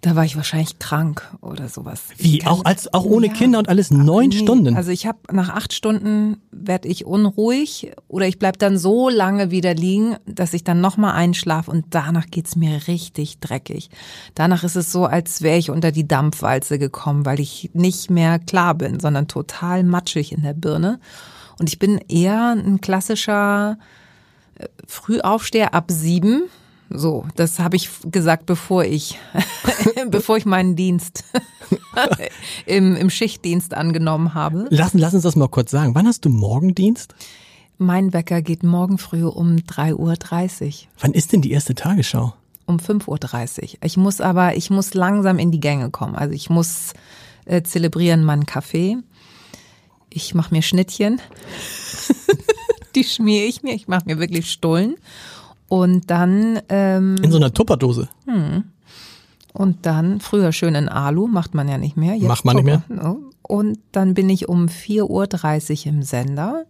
Da 0.04 0.16
war 0.16 0.24
ich 0.24 0.34
wahrscheinlich 0.34 0.80
krank 0.80 1.22
oder 1.40 1.68
sowas. 1.68 2.02
Wie? 2.16 2.44
Auch 2.44 2.64
als, 2.64 2.92
auch 2.92 3.04
ohne 3.04 3.28
Ja. 3.28 3.32
Kinder 3.34 3.60
und 3.60 3.68
alles 3.68 3.92
neun 3.92 4.30
Nee, 4.30 4.38
Stunden? 4.38 4.76
Also 4.76 4.90
ich 4.90 5.06
habe 5.06 5.18
nach 5.30 5.48
acht 5.50 5.72
Stunden 5.72 6.38
werde 6.50 6.88
ich 6.88 7.06
unruhig 7.06 7.92
oder 8.08 8.26
ich 8.26 8.40
bleib 8.40 8.58
dann 8.58 8.78
so 8.78 9.08
lange 9.08 9.52
wieder 9.52 9.74
liegen, 9.74 10.16
dass 10.26 10.54
ich 10.54 10.64
dann 10.64 10.80
nochmal 10.80 11.12
einschlafe 11.12 11.70
und 11.70 11.86
danach 11.90 12.26
geht's 12.26 12.56
mir 12.56 12.88
richtig 12.88 13.38
dreckig. 13.38 13.90
Danach 14.34 14.64
ist 14.64 14.74
es 14.74 14.90
so, 14.90 15.06
als 15.06 15.40
wäre 15.40 15.56
ich 15.58 15.70
unter 15.70 15.92
die 15.92 16.08
Dampfwalze 16.08 16.80
gekommen, 16.80 17.24
weil 17.24 17.38
ich 17.38 17.70
nicht 17.72 18.10
mehr 18.10 18.40
klar 18.40 18.74
bin, 18.74 18.98
sondern 18.98 19.28
total 19.28 19.84
matschig 19.84 20.32
in 20.32 20.42
der 20.42 20.54
Birne. 20.54 20.98
Und 21.60 21.68
ich 21.68 21.78
bin 21.78 21.98
eher 22.08 22.56
ein 22.56 22.80
klassischer 22.80 23.78
äh, 24.56 24.66
Frühaufsteher 24.88 25.74
ab 25.74 25.92
sieben. 25.92 26.42
So, 26.94 27.26
das 27.36 27.58
habe 27.58 27.76
ich 27.76 27.88
gesagt, 28.10 28.46
bevor 28.46 28.84
ich, 28.84 29.18
bevor 30.08 30.36
ich 30.36 30.44
meinen 30.44 30.76
Dienst 30.76 31.24
im, 32.66 32.96
im 32.96 33.10
Schichtdienst 33.10 33.74
angenommen 33.74 34.34
habe. 34.34 34.66
lass, 34.70 34.94
lass 34.94 35.14
uns 35.14 35.22
das 35.22 35.36
mal 35.36 35.48
kurz 35.48 35.70
sagen. 35.70 35.94
Wann 35.94 36.06
hast 36.06 36.24
du 36.24 36.28
Morgendienst? 36.28 37.14
Mein 37.78 38.12
Wecker 38.12 38.42
geht 38.42 38.62
morgen 38.62 38.98
früh 38.98 39.24
um 39.24 39.56
3.30 39.56 39.96
Uhr, 39.96 40.72
Wann 41.00 41.12
ist 41.12 41.32
denn 41.32 41.42
die 41.42 41.50
erste 41.50 41.74
Tagesschau? 41.74 42.34
um 42.66 42.76
5.30 42.78 43.62
Uhr. 43.62 43.68
Ich 43.82 43.96
muss 43.96 44.20
aber, 44.20 44.56
ich 44.56 44.70
muss 44.70 44.94
langsam 44.94 45.38
in 45.38 45.50
die 45.50 45.60
Gänge 45.60 45.90
kommen. 45.90 46.14
Also 46.14 46.34
ich 46.34 46.48
muss 46.50 46.92
äh, 47.44 47.62
zelebrieren 47.62 48.24
meinen 48.24 48.46
Kaffee. 48.46 48.98
Ich 50.10 50.34
mache 50.34 50.54
mir 50.54 50.62
Schnittchen. 50.62 51.20
die 52.94 53.04
schmiere 53.04 53.46
ich 53.46 53.62
mir. 53.62 53.74
Ich 53.74 53.88
mache 53.88 54.04
mir 54.06 54.18
wirklich 54.18 54.50
Stullen. 54.50 54.96
Und 55.72 56.10
dann 56.10 56.60
ähm, 56.68 57.16
In 57.22 57.30
so 57.30 57.38
einer 57.38 57.54
Tupperdose. 57.54 58.06
Und 59.54 59.86
dann, 59.86 60.20
früher 60.20 60.52
schön 60.52 60.74
in 60.74 60.90
Alu, 60.90 61.28
macht 61.28 61.54
man 61.54 61.66
ja 61.66 61.78
nicht 61.78 61.96
mehr. 61.96 62.14
Jetzt 62.14 62.28
Macht 62.28 62.44
man 62.44 62.56
nicht 62.56 62.66
mehr. 62.66 62.82
Tupper, 62.86 63.02
ne? 63.02 63.16
Und 63.40 63.78
dann 63.90 64.12
bin 64.12 64.28
ich 64.28 64.50
um 64.50 64.66
4.30 64.66 65.86
Uhr 65.86 65.92
im 65.94 66.02
Sender. 66.02 66.66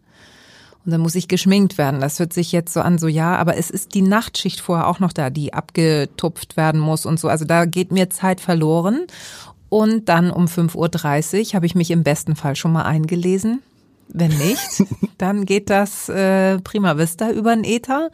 Und 0.84 0.92
dann 0.92 1.00
muss 1.00 1.16
ich 1.16 1.26
geschminkt 1.26 1.78
werden. 1.78 2.00
Das 2.00 2.20
hört 2.20 2.32
sich 2.32 2.52
jetzt 2.52 2.72
so 2.72 2.80
an, 2.80 2.98
so 2.98 3.08
ja, 3.08 3.34
aber 3.34 3.56
es 3.56 3.70
ist 3.70 3.94
die 3.94 4.02
Nachtschicht 4.02 4.60
vorher 4.60 4.86
auch 4.86 5.00
noch 5.00 5.12
da, 5.12 5.30
die 5.30 5.52
abgetupft 5.52 6.56
werden 6.56 6.80
muss 6.80 7.04
und 7.04 7.18
so. 7.18 7.26
Also 7.26 7.44
da 7.44 7.64
geht 7.64 7.90
mir 7.90 8.08
Zeit 8.08 8.40
verloren. 8.40 9.08
Und 9.68 10.08
dann 10.08 10.30
um 10.30 10.44
5.30 10.44 10.76
Uhr 11.48 11.54
habe 11.54 11.66
ich 11.66 11.74
mich 11.74 11.90
im 11.90 12.04
besten 12.04 12.36
Fall 12.36 12.54
schon 12.54 12.70
mal 12.70 12.84
eingelesen. 12.84 13.62
Wenn 14.06 14.30
nicht, 14.30 14.84
dann 15.18 15.44
geht 15.44 15.70
das 15.70 16.08
äh, 16.08 16.60
prima 16.60 16.96
vista 16.98 17.32
über 17.32 17.52
den 17.56 17.64
Äther 17.64 18.10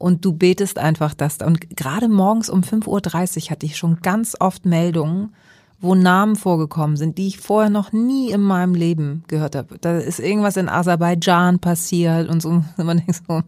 und 0.00 0.24
du 0.24 0.32
betest 0.32 0.78
einfach 0.78 1.12
das. 1.12 1.36
Und 1.44 1.76
gerade 1.76 2.08
morgens 2.08 2.48
um 2.48 2.62
5.30 2.62 3.44
Uhr 3.44 3.50
hatte 3.50 3.66
ich 3.66 3.76
schon 3.76 4.00
ganz 4.00 4.34
oft 4.40 4.64
Meldungen, 4.64 5.34
wo 5.78 5.94
Namen 5.94 6.36
vorgekommen 6.36 6.96
sind, 6.96 7.18
die 7.18 7.28
ich 7.28 7.38
vorher 7.38 7.68
noch 7.68 7.92
nie 7.92 8.30
in 8.30 8.40
meinem 8.40 8.74
Leben 8.74 9.24
gehört 9.28 9.54
habe. 9.54 9.76
Da 9.78 9.98
ist 9.98 10.18
irgendwas 10.18 10.56
in 10.56 10.70
Aserbaidschan 10.70 11.58
passiert 11.58 12.30
und 12.30 12.40
so. 12.40 12.48
Und 12.48 12.78
man 12.78 12.96
denkt 12.96 13.20
so, 13.28 13.42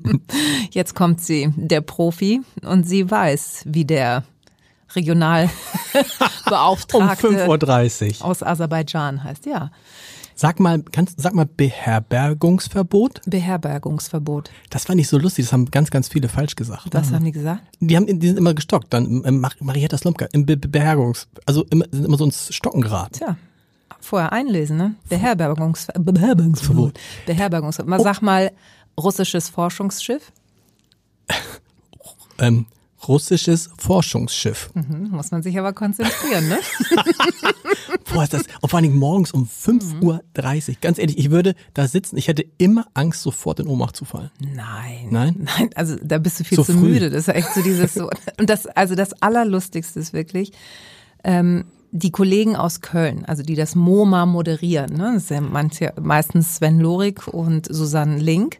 jetzt 0.70 0.94
kommt 0.94 1.20
sie, 1.20 1.52
der 1.54 1.82
Profi, 1.82 2.40
und 2.64 2.88
sie 2.88 3.10
weiß, 3.10 3.64
wie 3.66 3.84
der 3.84 4.24
Um 4.90 4.96
Regionalbeauftragte 4.96 7.28
5.30 7.28 8.20
Uhr. 8.20 8.26
aus 8.26 8.42
Aserbaidschan 8.42 9.22
heißt. 9.22 9.46
Ja, 9.46 9.70
Sag 10.40 10.58
mal, 10.58 10.82
kannst, 10.90 11.20
sag 11.20 11.34
mal 11.34 11.44
Beherbergungsverbot? 11.44 13.20
Beherbergungsverbot. 13.26 14.50
Das 14.70 14.86
fand 14.86 14.98
ich 14.98 15.06
so 15.06 15.18
lustig. 15.18 15.44
Das 15.44 15.52
haben 15.52 15.66
ganz, 15.70 15.90
ganz 15.90 16.08
viele 16.08 16.30
falsch 16.30 16.56
gesagt. 16.56 16.88
Was 16.92 17.12
haben 17.12 17.26
die 17.26 17.32
gesagt? 17.32 17.60
Die 17.80 17.94
haben, 17.94 18.06
die 18.06 18.26
sind 18.26 18.38
immer 18.38 18.54
gestockt. 18.54 18.86
Dann 18.88 19.22
ähm, 19.26 19.40
Mar- 19.40 19.52
Marietta 19.60 19.98
Slomka 19.98 20.28
im 20.32 20.46
Be 20.46 20.56
Be 20.56 20.66
Beherbergungs, 20.68 21.28
also 21.44 21.66
immer, 21.68 21.84
sind 21.90 22.06
immer 22.06 22.16
so 22.16 22.24
ins 22.24 22.54
Stocken 22.54 22.80
geraten. 22.80 23.12
Tja, 23.18 23.36
vorher 24.00 24.32
einlesen, 24.32 24.78
ne? 24.78 24.94
Beherbergungs 25.10 25.88
Beherbergungsverbot. 25.98 26.98
Beherbergungsverbot. 27.26 27.90
Mal 27.90 28.02
sag 28.02 28.22
mal, 28.22 28.50
russisches 28.98 29.50
Forschungsschiff. 29.50 30.32
Ähm, 32.38 32.64
russisches 33.08 33.70
Forschungsschiff. 33.78 34.70
Hm, 34.74 35.10
muss 35.10 35.30
man 35.30 35.42
sich 35.42 35.58
aber 35.58 35.72
konzentrieren, 35.72 36.48
ne? 36.48 36.58
Boah, 38.12 38.24
ist 38.24 38.32
das, 38.32 38.42
und 38.60 38.68
vor 38.68 38.78
allen 38.78 38.84
Dingen 38.84 38.98
morgens 38.98 39.32
um 39.32 39.46
5.30 39.48 40.02
Uhr. 40.70 40.76
Ganz 40.80 40.98
ehrlich, 40.98 41.18
ich 41.18 41.30
würde 41.30 41.54
da 41.74 41.86
sitzen, 41.86 42.16
ich 42.16 42.28
hätte 42.28 42.44
immer 42.58 42.86
Angst, 42.94 43.22
sofort 43.22 43.60
in 43.60 43.66
Ohnmacht 43.66 43.96
zu 43.96 44.04
fallen. 44.04 44.30
Nein. 44.40 45.08
Nein? 45.10 45.34
Nein, 45.38 45.70
also 45.74 45.96
da 46.02 46.18
bist 46.18 46.40
du 46.40 46.44
viel 46.44 46.56
So 46.56 46.64
zu 46.64 46.72
früh. 46.72 46.80
müde. 46.88 47.10
Das 47.10 47.28
ist 47.28 47.34
echt 47.34 47.54
so 47.54 47.62
dieses 47.62 47.94
so. 47.94 48.10
Und 48.38 48.50
das, 48.50 48.66
also 48.66 48.94
das 48.94 49.12
Allerlustigste 49.22 50.00
ist 50.00 50.12
wirklich, 50.12 50.52
ähm, 51.24 51.64
die 51.92 52.10
Kollegen 52.12 52.54
aus 52.56 52.80
Köln, 52.82 53.24
also 53.24 53.42
die 53.42 53.56
das 53.56 53.74
MoMA 53.74 54.24
moderieren, 54.26 54.96
ne? 54.96 55.12
Das 55.14 55.28
ja 55.28 55.40
manche, 55.40 55.92
meistens 56.00 56.56
Sven 56.56 56.78
Lorik 56.78 57.26
und 57.28 57.66
Susanne 57.72 58.18
Link. 58.18 58.58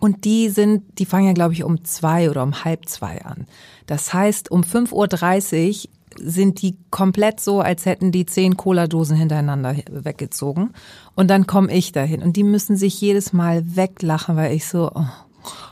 Und 0.00 0.24
die 0.24 0.48
sind, 0.48 0.98
die 0.98 1.04
fangen 1.04 1.26
ja, 1.26 1.32
glaube 1.34 1.52
ich, 1.52 1.62
um 1.62 1.84
zwei 1.84 2.30
oder 2.30 2.42
um 2.42 2.64
halb 2.64 2.88
zwei 2.88 3.22
an. 3.22 3.46
Das 3.86 4.12
heißt, 4.12 4.50
um 4.50 4.62
5.30 4.62 5.84
Uhr 5.84 5.90
sind 6.16 6.62
die 6.62 6.76
komplett 6.90 7.38
so, 7.38 7.60
als 7.60 7.86
hätten 7.86 8.10
die 8.10 8.26
zehn 8.26 8.56
Cola-Dosen 8.56 9.16
hintereinander 9.16 9.76
weggezogen. 9.90 10.70
Und 11.14 11.28
dann 11.28 11.46
komme 11.46 11.72
ich 11.72 11.92
dahin. 11.92 12.22
Und 12.22 12.36
die 12.36 12.42
müssen 12.42 12.76
sich 12.76 13.00
jedes 13.00 13.32
Mal 13.32 13.76
weglachen, 13.76 14.36
weil 14.36 14.54
ich 14.54 14.66
so, 14.66 14.90
oh, 14.94 15.04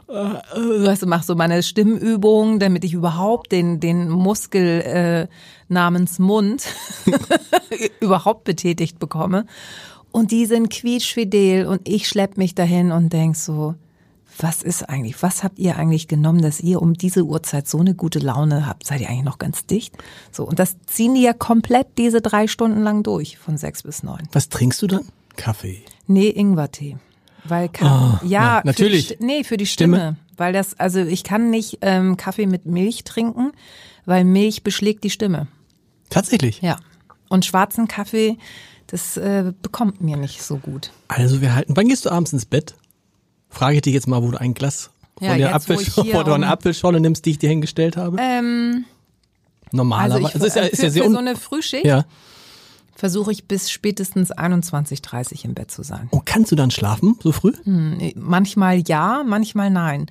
weißt 0.08 1.02
du, 1.02 1.06
mach 1.06 1.22
so 1.22 1.34
meine 1.34 1.62
Stimmübung, 1.62 2.58
damit 2.58 2.84
ich 2.84 2.92
überhaupt 2.92 3.50
den, 3.50 3.80
den 3.80 4.08
Muskel 4.08 4.80
äh, 4.82 5.28
namens 5.68 6.18
Mund 6.18 6.66
überhaupt 8.00 8.44
betätigt 8.44 8.98
bekomme. 8.98 9.46
Und 10.10 10.30
die 10.30 10.46
sind 10.46 10.70
quietschfidel 10.70 11.66
und 11.66 11.86
ich 11.86 12.08
schlepp 12.08 12.36
mich 12.36 12.54
dahin 12.54 12.92
und 12.92 13.12
denk 13.12 13.36
so, 13.36 13.74
was 14.38 14.62
ist 14.62 14.88
eigentlich, 14.88 15.22
was 15.22 15.42
habt 15.42 15.58
ihr 15.58 15.76
eigentlich 15.76 16.08
genommen, 16.08 16.42
dass 16.42 16.60
ihr 16.60 16.80
um 16.80 16.94
diese 16.94 17.24
Uhrzeit 17.24 17.68
so 17.68 17.78
eine 17.78 17.94
gute 17.94 18.18
Laune 18.18 18.66
habt? 18.66 18.86
Seid 18.86 19.00
ihr 19.00 19.08
eigentlich 19.08 19.24
noch 19.24 19.38
ganz 19.38 19.66
dicht? 19.66 19.96
So, 20.32 20.44
und 20.44 20.58
das 20.58 20.76
ziehen 20.86 21.14
die 21.14 21.22
ja 21.22 21.32
komplett 21.32 21.98
diese 21.98 22.20
drei 22.20 22.46
Stunden 22.46 22.82
lang 22.82 23.02
durch, 23.02 23.38
von 23.38 23.56
sechs 23.56 23.82
bis 23.82 24.02
neun. 24.02 24.28
Was 24.32 24.48
trinkst 24.48 24.80
du 24.82 24.86
dann? 24.86 25.06
Kaffee. 25.36 25.82
Nee, 26.06 26.28
Ingwertee. 26.28 26.96
Weil 27.44 27.68
Ka 27.68 27.86
Ah, 27.86 28.20
ja, 28.22 28.58
ja, 28.58 28.62
natürlich. 28.64 29.08
Für 29.08 29.16
die, 29.16 29.24
nee, 29.24 29.44
für 29.44 29.56
die 29.56 29.66
Stimme. 29.66 29.96
Stimme. 29.96 30.16
Weil 30.36 30.52
das, 30.52 30.78
also 30.78 31.00
ich 31.00 31.24
kann 31.24 31.50
nicht 31.50 31.78
ähm, 31.82 32.16
Kaffee 32.16 32.46
mit 32.46 32.66
Milch 32.66 33.04
trinken, 33.04 33.52
weil 34.04 34.24
Milch 34.24 34.62
beschlägt 34.62 35.04
die 35.04 35.10
Stimme. 35.10 35.48
Tatsächlich. 36.10 36.60
Ja. 36.62 36.78
Und 37.28 37.44
schwarzen 37.44 37.88
Kaffee, 37.88 38.38
das 38.86 39.16
äh, 39.16 39.52
bekommt 39.62 40.00
mir 40.00 40.16
nicht 40.16 40.42
so 40.42 40.56
gut. 40.56 40.92
Also 41.08 41.40
wir 41.40 41.54
halten. 41.54 41.76
Wann 41.76 41.88
gehst 41.88 42.06
du 42.06 42.10
abends 42.10 42.32
ins 42.32 42.46
Bett? 42.46 42.74
Frage 43.48 43.76
ich 43.76 43.82
dich 43.82 43.94
jetzt 43.94 44.06
mal, 44.06 44.22
wo 44.22 44.30
du 44.30 44.38
ein 44.38 44.54
Glas 44.54 44.90
von 45.16 45.26
Ja, 45.26 45.36
der 45.36 45.50
jetzt, 45.52 45.68
wo 45.68 45.74
ich 45.74 45.80
Apfelschorle, 45.88 46.14
wo 46.14 46.22
du 46.22 46.32
eine 46.32 46.46
Apfelschorle 46.48 47.00
nimmst, 47.00 47.24
die 47.24 47.30
ich 47.30 47.38
dir 47.38 47.48
hingestellt 47.48 47.96
habe? 47.96 48.16
Ähm, 48.20 48.84
also 49.64 49.76
Normalerweise. 49.76 50.28
ich, 50.28 50.34
es 50.34 50.42
ist 50.42 50.56
ja, 50.56 50.62
äh, 50.62 50.68
ist 50.68 50.80
für, 50.80 50.86
ja 50.86 50.90
sehr 50.90 51.04
für 51.04 51.10
so 51.10 51.18
eine 51.18 51.36
Frühschicht 51.36 51.84
ja. 51.84 52.04
versuche 52.94 53.32
ich 53.32 53.46
bis 53.46 53.70
spätestens 53.70 54.32
21.30 54.32 55.44
im 55.44 55.54
Bett 55.54 55.70
zu 55.70 55.82
sein. 55.82 56.08
Und 56.10 56.26
kannst 56.26 56.52
du 56.52 56.56
dann 56.56 56.70
schlafen 56.70 57.16
so 57.22 57.32
früh? 57.32 57.52
Hm. 57.64 58.12
Manchmal 58.14 58.82
ja, 58.86 59.22
manchmal 59.26 59.70
nein. 59.70 60.06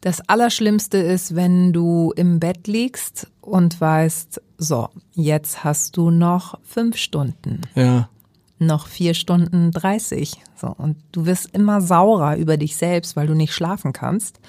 Das 0.00 0.20
Allerschlimmste 0.28 0.98
ist, 0.98 1.34
wenn 1.34 1.72
du 1.72 2.12
im 2.14 2.38
Bett 2.38 2.66
liegst 2.66 3.28
und 3.40 3.80
weißt, 3.80 4.40
so, 4.58 4.90
jetzt 5.14 5.64
hast 5.64 5.96
du 5.96 6.10
noch 6.10 6.58
fünf 6.62 6.96
Stunden, 6.96 7.62
Ja. 7.74 8.08
Noch 8.66 8.86
vier 8.86 9.14
Stunden 9.14 9.70
dreißig. 9.70 10.36
So, 10.60 10.68
und 10.68 10.96
du 11.12 11.26
wirst 11.26 11.50
immer 11.52 11.80
saurer 11.80 12.36
über 12.36 12.56
dich 12.56 12.76
selbst, 12.76 13.16
weil 13.16 13.26
du 13.26 13.34
nicht 13.34 13.52
schlafen 13.52 13.92
kannst. 13.92 14.40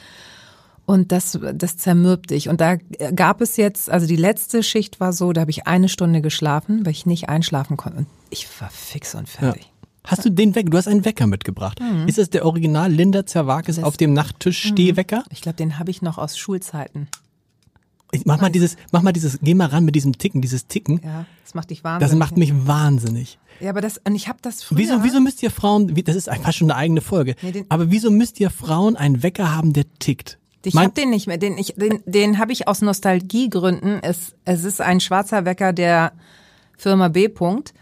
Und 0.85 1.11
das, 1.11 1.39
das 1.55 1.77
zermürbt 1.77 2.29
dich. 2.29 2.47
Und 2.47 2.61
da 2.61 2.75
gab 3.15 3.41
es 3.41 3.57
jetzt, 3.57 3.89
also 3.89 4.05
die 4.05 4.15
letzte 4.15 4.61
Schicht 4.61 4.99
war 4.99 5.13
so, 5.13 5.33
da 5.33 5.41
habe 5.41 5.49
ich 5.49 5.65
eine 5.65 5.89
Stunde 5.89 6.21
geschlafen, 6.21 6.85
weil 6.85 6.91
ich 6.91 7.07
nicht 7.07 7.27
einschlafen 7.27 7.75
konnte. 7.75 7.99
Und 7.99 8.07
ich 8.29 8.47
war 8.61 8.69
fix 8.69 9.15
und 9.15 9.27
fertig. 9.27 9.63
Ja. 9.63 9.69
Hast 10.03 10.23
du 10.23 10.29
den 10.29 10.53
Wecker? 10.53 10.69
Du 10.69 10.77
hast 10.77 10.87
einen 10.87 11.03
Wecker 11.03 11.25
mitgebracht. 11.25 11.79
Mhm. 11.79 12.07
Ist 12.07 12.19
das 12.19 12.29
der 12.29 12.45
Original 12.45 12.91
Linda 12.91 13.25
Zerwakis 13.25 13.79
auf 13.79 13.97
dem 13.97 14.13
Nachttisch 14.13 14.61
Stehwecker? 14.61 15.23
Ich 15.31 15.41
glaube, 15.41 15.55
den 15.55 15.79
habe 15.79 15.89
ich 15.89 16.03
noch 16.03 16.19
aus 16.19 16.37
Schulzeiten. 16.37 17.07
Ich 18.11 18.23
mach 18.27 18.39
mal 18.39 18.51
dieses, 18.51 18.77
mach 18.91 19.01
mal 19.01 19.11
dieses, 19.11 19.39
geh 19.41 19.55
mal 19.55 19.65
ran 19.65 19.83
mit 19.83 19.95
diesem 19.95 20.15
Ticken, 20.15 20.39
dieses 20.39 20.67
Ticken. 20.67 21.01
Ja, 21.03 21.25
das 21.43 21.55
macht 21.55 21.71
dich 21.71 21.83
wahnsinnig. 21.83 22.11
Das 22.11 22.19
macht 22.19 22.37
mich 22.37 22.53
wahnsinnig. 22.67 23.39
Ja, 23.59 23.69
aber 23.69 23.81
das, 23.81 23.99
und 24.03 24.15
ich 24.15 24.27
habe 24.27 24.39
das 24.41 24.63
früher. 24.63 24.77
Wieso, 24.77 25.03
wieso 25.03 25.21
müsst 25.21 25.41
ihr 25.41 25.51
Frauen, 25.51 25.93
das 26.03 26.15
ist 26.15 26.29
fast 26.43 26.57
schon 26.57 26.69
eine 26.69 26.77
eigene 26.79 27.01
Folge, 27.01 27.35
Nee, 27.41 27.65
aber 27.69 27.89
wieso 27.91 28.11
müsst 28.11 28.39
ihr 28.39 28.49
Frauen 28.49 28.95
einen 28.95 29.23
Wecker 29.23 29.55
haben, 29.55 29.73
der 29.73 29.85
tickt? 29.99 30.37
Ich 30.63 30.75
habe 30.75 30.89
den 30.89 31.11
nicht 31.11 31.27
mehr. 31.27 31.37
Den, 31.37 31.57
ich, 31.57 31.75
den, 31.75 32.01
den 32.05 32.39
habe 32.39 32.51
ich 32.51 32.67
aus 32.67 32.81
Nostalgiegründen. 32.81 34.01
Es, 34.01 34.33
es 34.45 34.63
ist 34.63 34.81
ein 34.81 34.99
schwarzer 34.99 35.45
Wecker 35.45 35.73
der 35.73 36.13
Firma 36.75 37.07
B. 37.07 37.29
Punkt. 37.29 37.73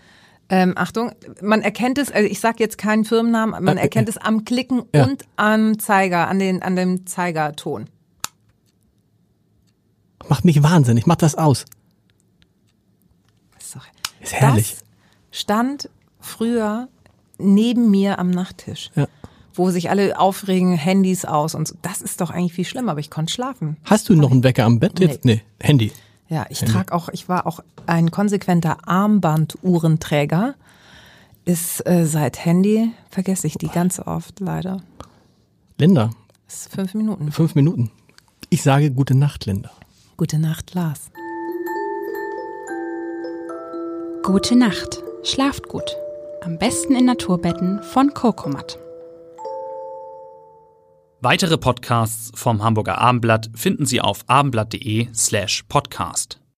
Ähm, 0.50 0.74
Achtung, 0.75 1.12
man 1.42 1.62
erkennt 1.62 1.98
es, 1.98 2.12
also 2.12 2.27
ich 2.30 2.42
sage 2.42 2.58
jetzt 2.60 2.77
keinen 2.77 3.06
Firmennamen, 3.06 3.63
man 3.63 3.77
Äh, 3.77 3.84
erkennt 3.84 4.10
es 4.10 4.18
am 4.18 4.44
Klicken 4.44 4.84
ja. 4.94 5.06
und 5.06 5.24
am 5.38 5.80
Zeiger, 5.80 6.27
an, 6.27 6.39
den, 6.39 6.62
an 6.62 6.75
dem 6.75 7.06
Zeigerton. 7.08 7.89
Macht 10.27 10.44
mich 10.46 10.62
wahnsinnig, 10.62 11.06
macht 11.06 11.22
das 11.22 11.36
aus. 11.36 11.65
Ist, 13.58 13.75
doch, 13.75 13.86
Ist 14.22 14.34
herrlich. 14.34 14.72
Das 14.75 14.84
stand 15.34 15.90
früher 16.22 16.88
neben 17.40 17.90
mir 17.92 18.20
am 18.20 18.30
Nachttisch, 18.30 18.92
Ja. 18.96 19.08
wo 19.56 19.70
sich 19.72 19.90
alle 19.90 20.18
aufregen, 20.20 20.74
Handys 20.74 21.25
aus 21.25 21.56
und 21.56 21.68
so. 21.68 21.75
Das 21.82 22.02
ist 22.02 22.22
doch 22.22 22.30
eigentlich 22.30 22.54
viel 22.54 22.63
schlimmer, 22.66 22.92
aber 22.92 23.00
ich 23.02 23.10
konnte 23.10 23.34
schlafen. 23.34 23.75
Hast 23.84 24.08
du 24.08 24.16
noch 24.16 24.32
einen 24.32 24.44
Wecker 24.44 24.63
am 24.63 24.80
Bett 24.80 25.00
jetzt? 25.00 25.25
Nee, 25.25 25.42
Handy. 25.60 25.92
Ja, 26.30 26.46
ich 26.50 26.60
trage 26.60 26.94
auch, 26.94 27.10
ich 27.10 27.28
war 27.28 27.46
auch 27.46 27.60
ein 27.86 28.10
konsequenter 28.12 28.78
Armbanduhrenträger. 28.88 30.56
Ist 31.46 31.86
äh, 31.86 32.06
seit 32.06 32.46
Handy, 32.46 32.92
vergesse 33.10 33.48
ich 33.48 33.58
die 33.58 33.68
ganz 33.68 34.00
oft, 34.00 34.40
leider. 34.40 34.82
Linda, 35.78 36.12
Ist 36.48 36.72
fünf 36.74 36.94
Minuten. 36.94 37.32
fünf 37.32 37.56
Minuten. 37.56 37.92
Ich 38.50 38.62
sage 38.63 38.92
gute 38.92 39.16
Nacht, 39.16 39.46
Linda. 39.46 39.72
Gute 40.16 40.40
Nacht, 40.40 40.74
Lars. 40.74 41.10
Gute 44.24 44.56
Nacht. 44.56 45.04
Schlaft 45.25 45.70
gut. 45.70 45.96
Am 46.42 46.60
besten 46.60 46.96
in 46.96 47.06
Naturbetten 47.06 47.82
von 47.82 48.13
Kokomat. 48.13 48.77
Weitere 51.22 51.58
Podcasts 51.58 52.32
vom 52.36 52.62
Hamburger 52.62 52.98
Abendblatt 52.98 53.50
finden 53.56 53.86
Sie 53.86 54.01
auf 54.01 54.25
abendblatt.de 54.27 55.08
slash 55.13 55.63
podcast. 55.70 56.42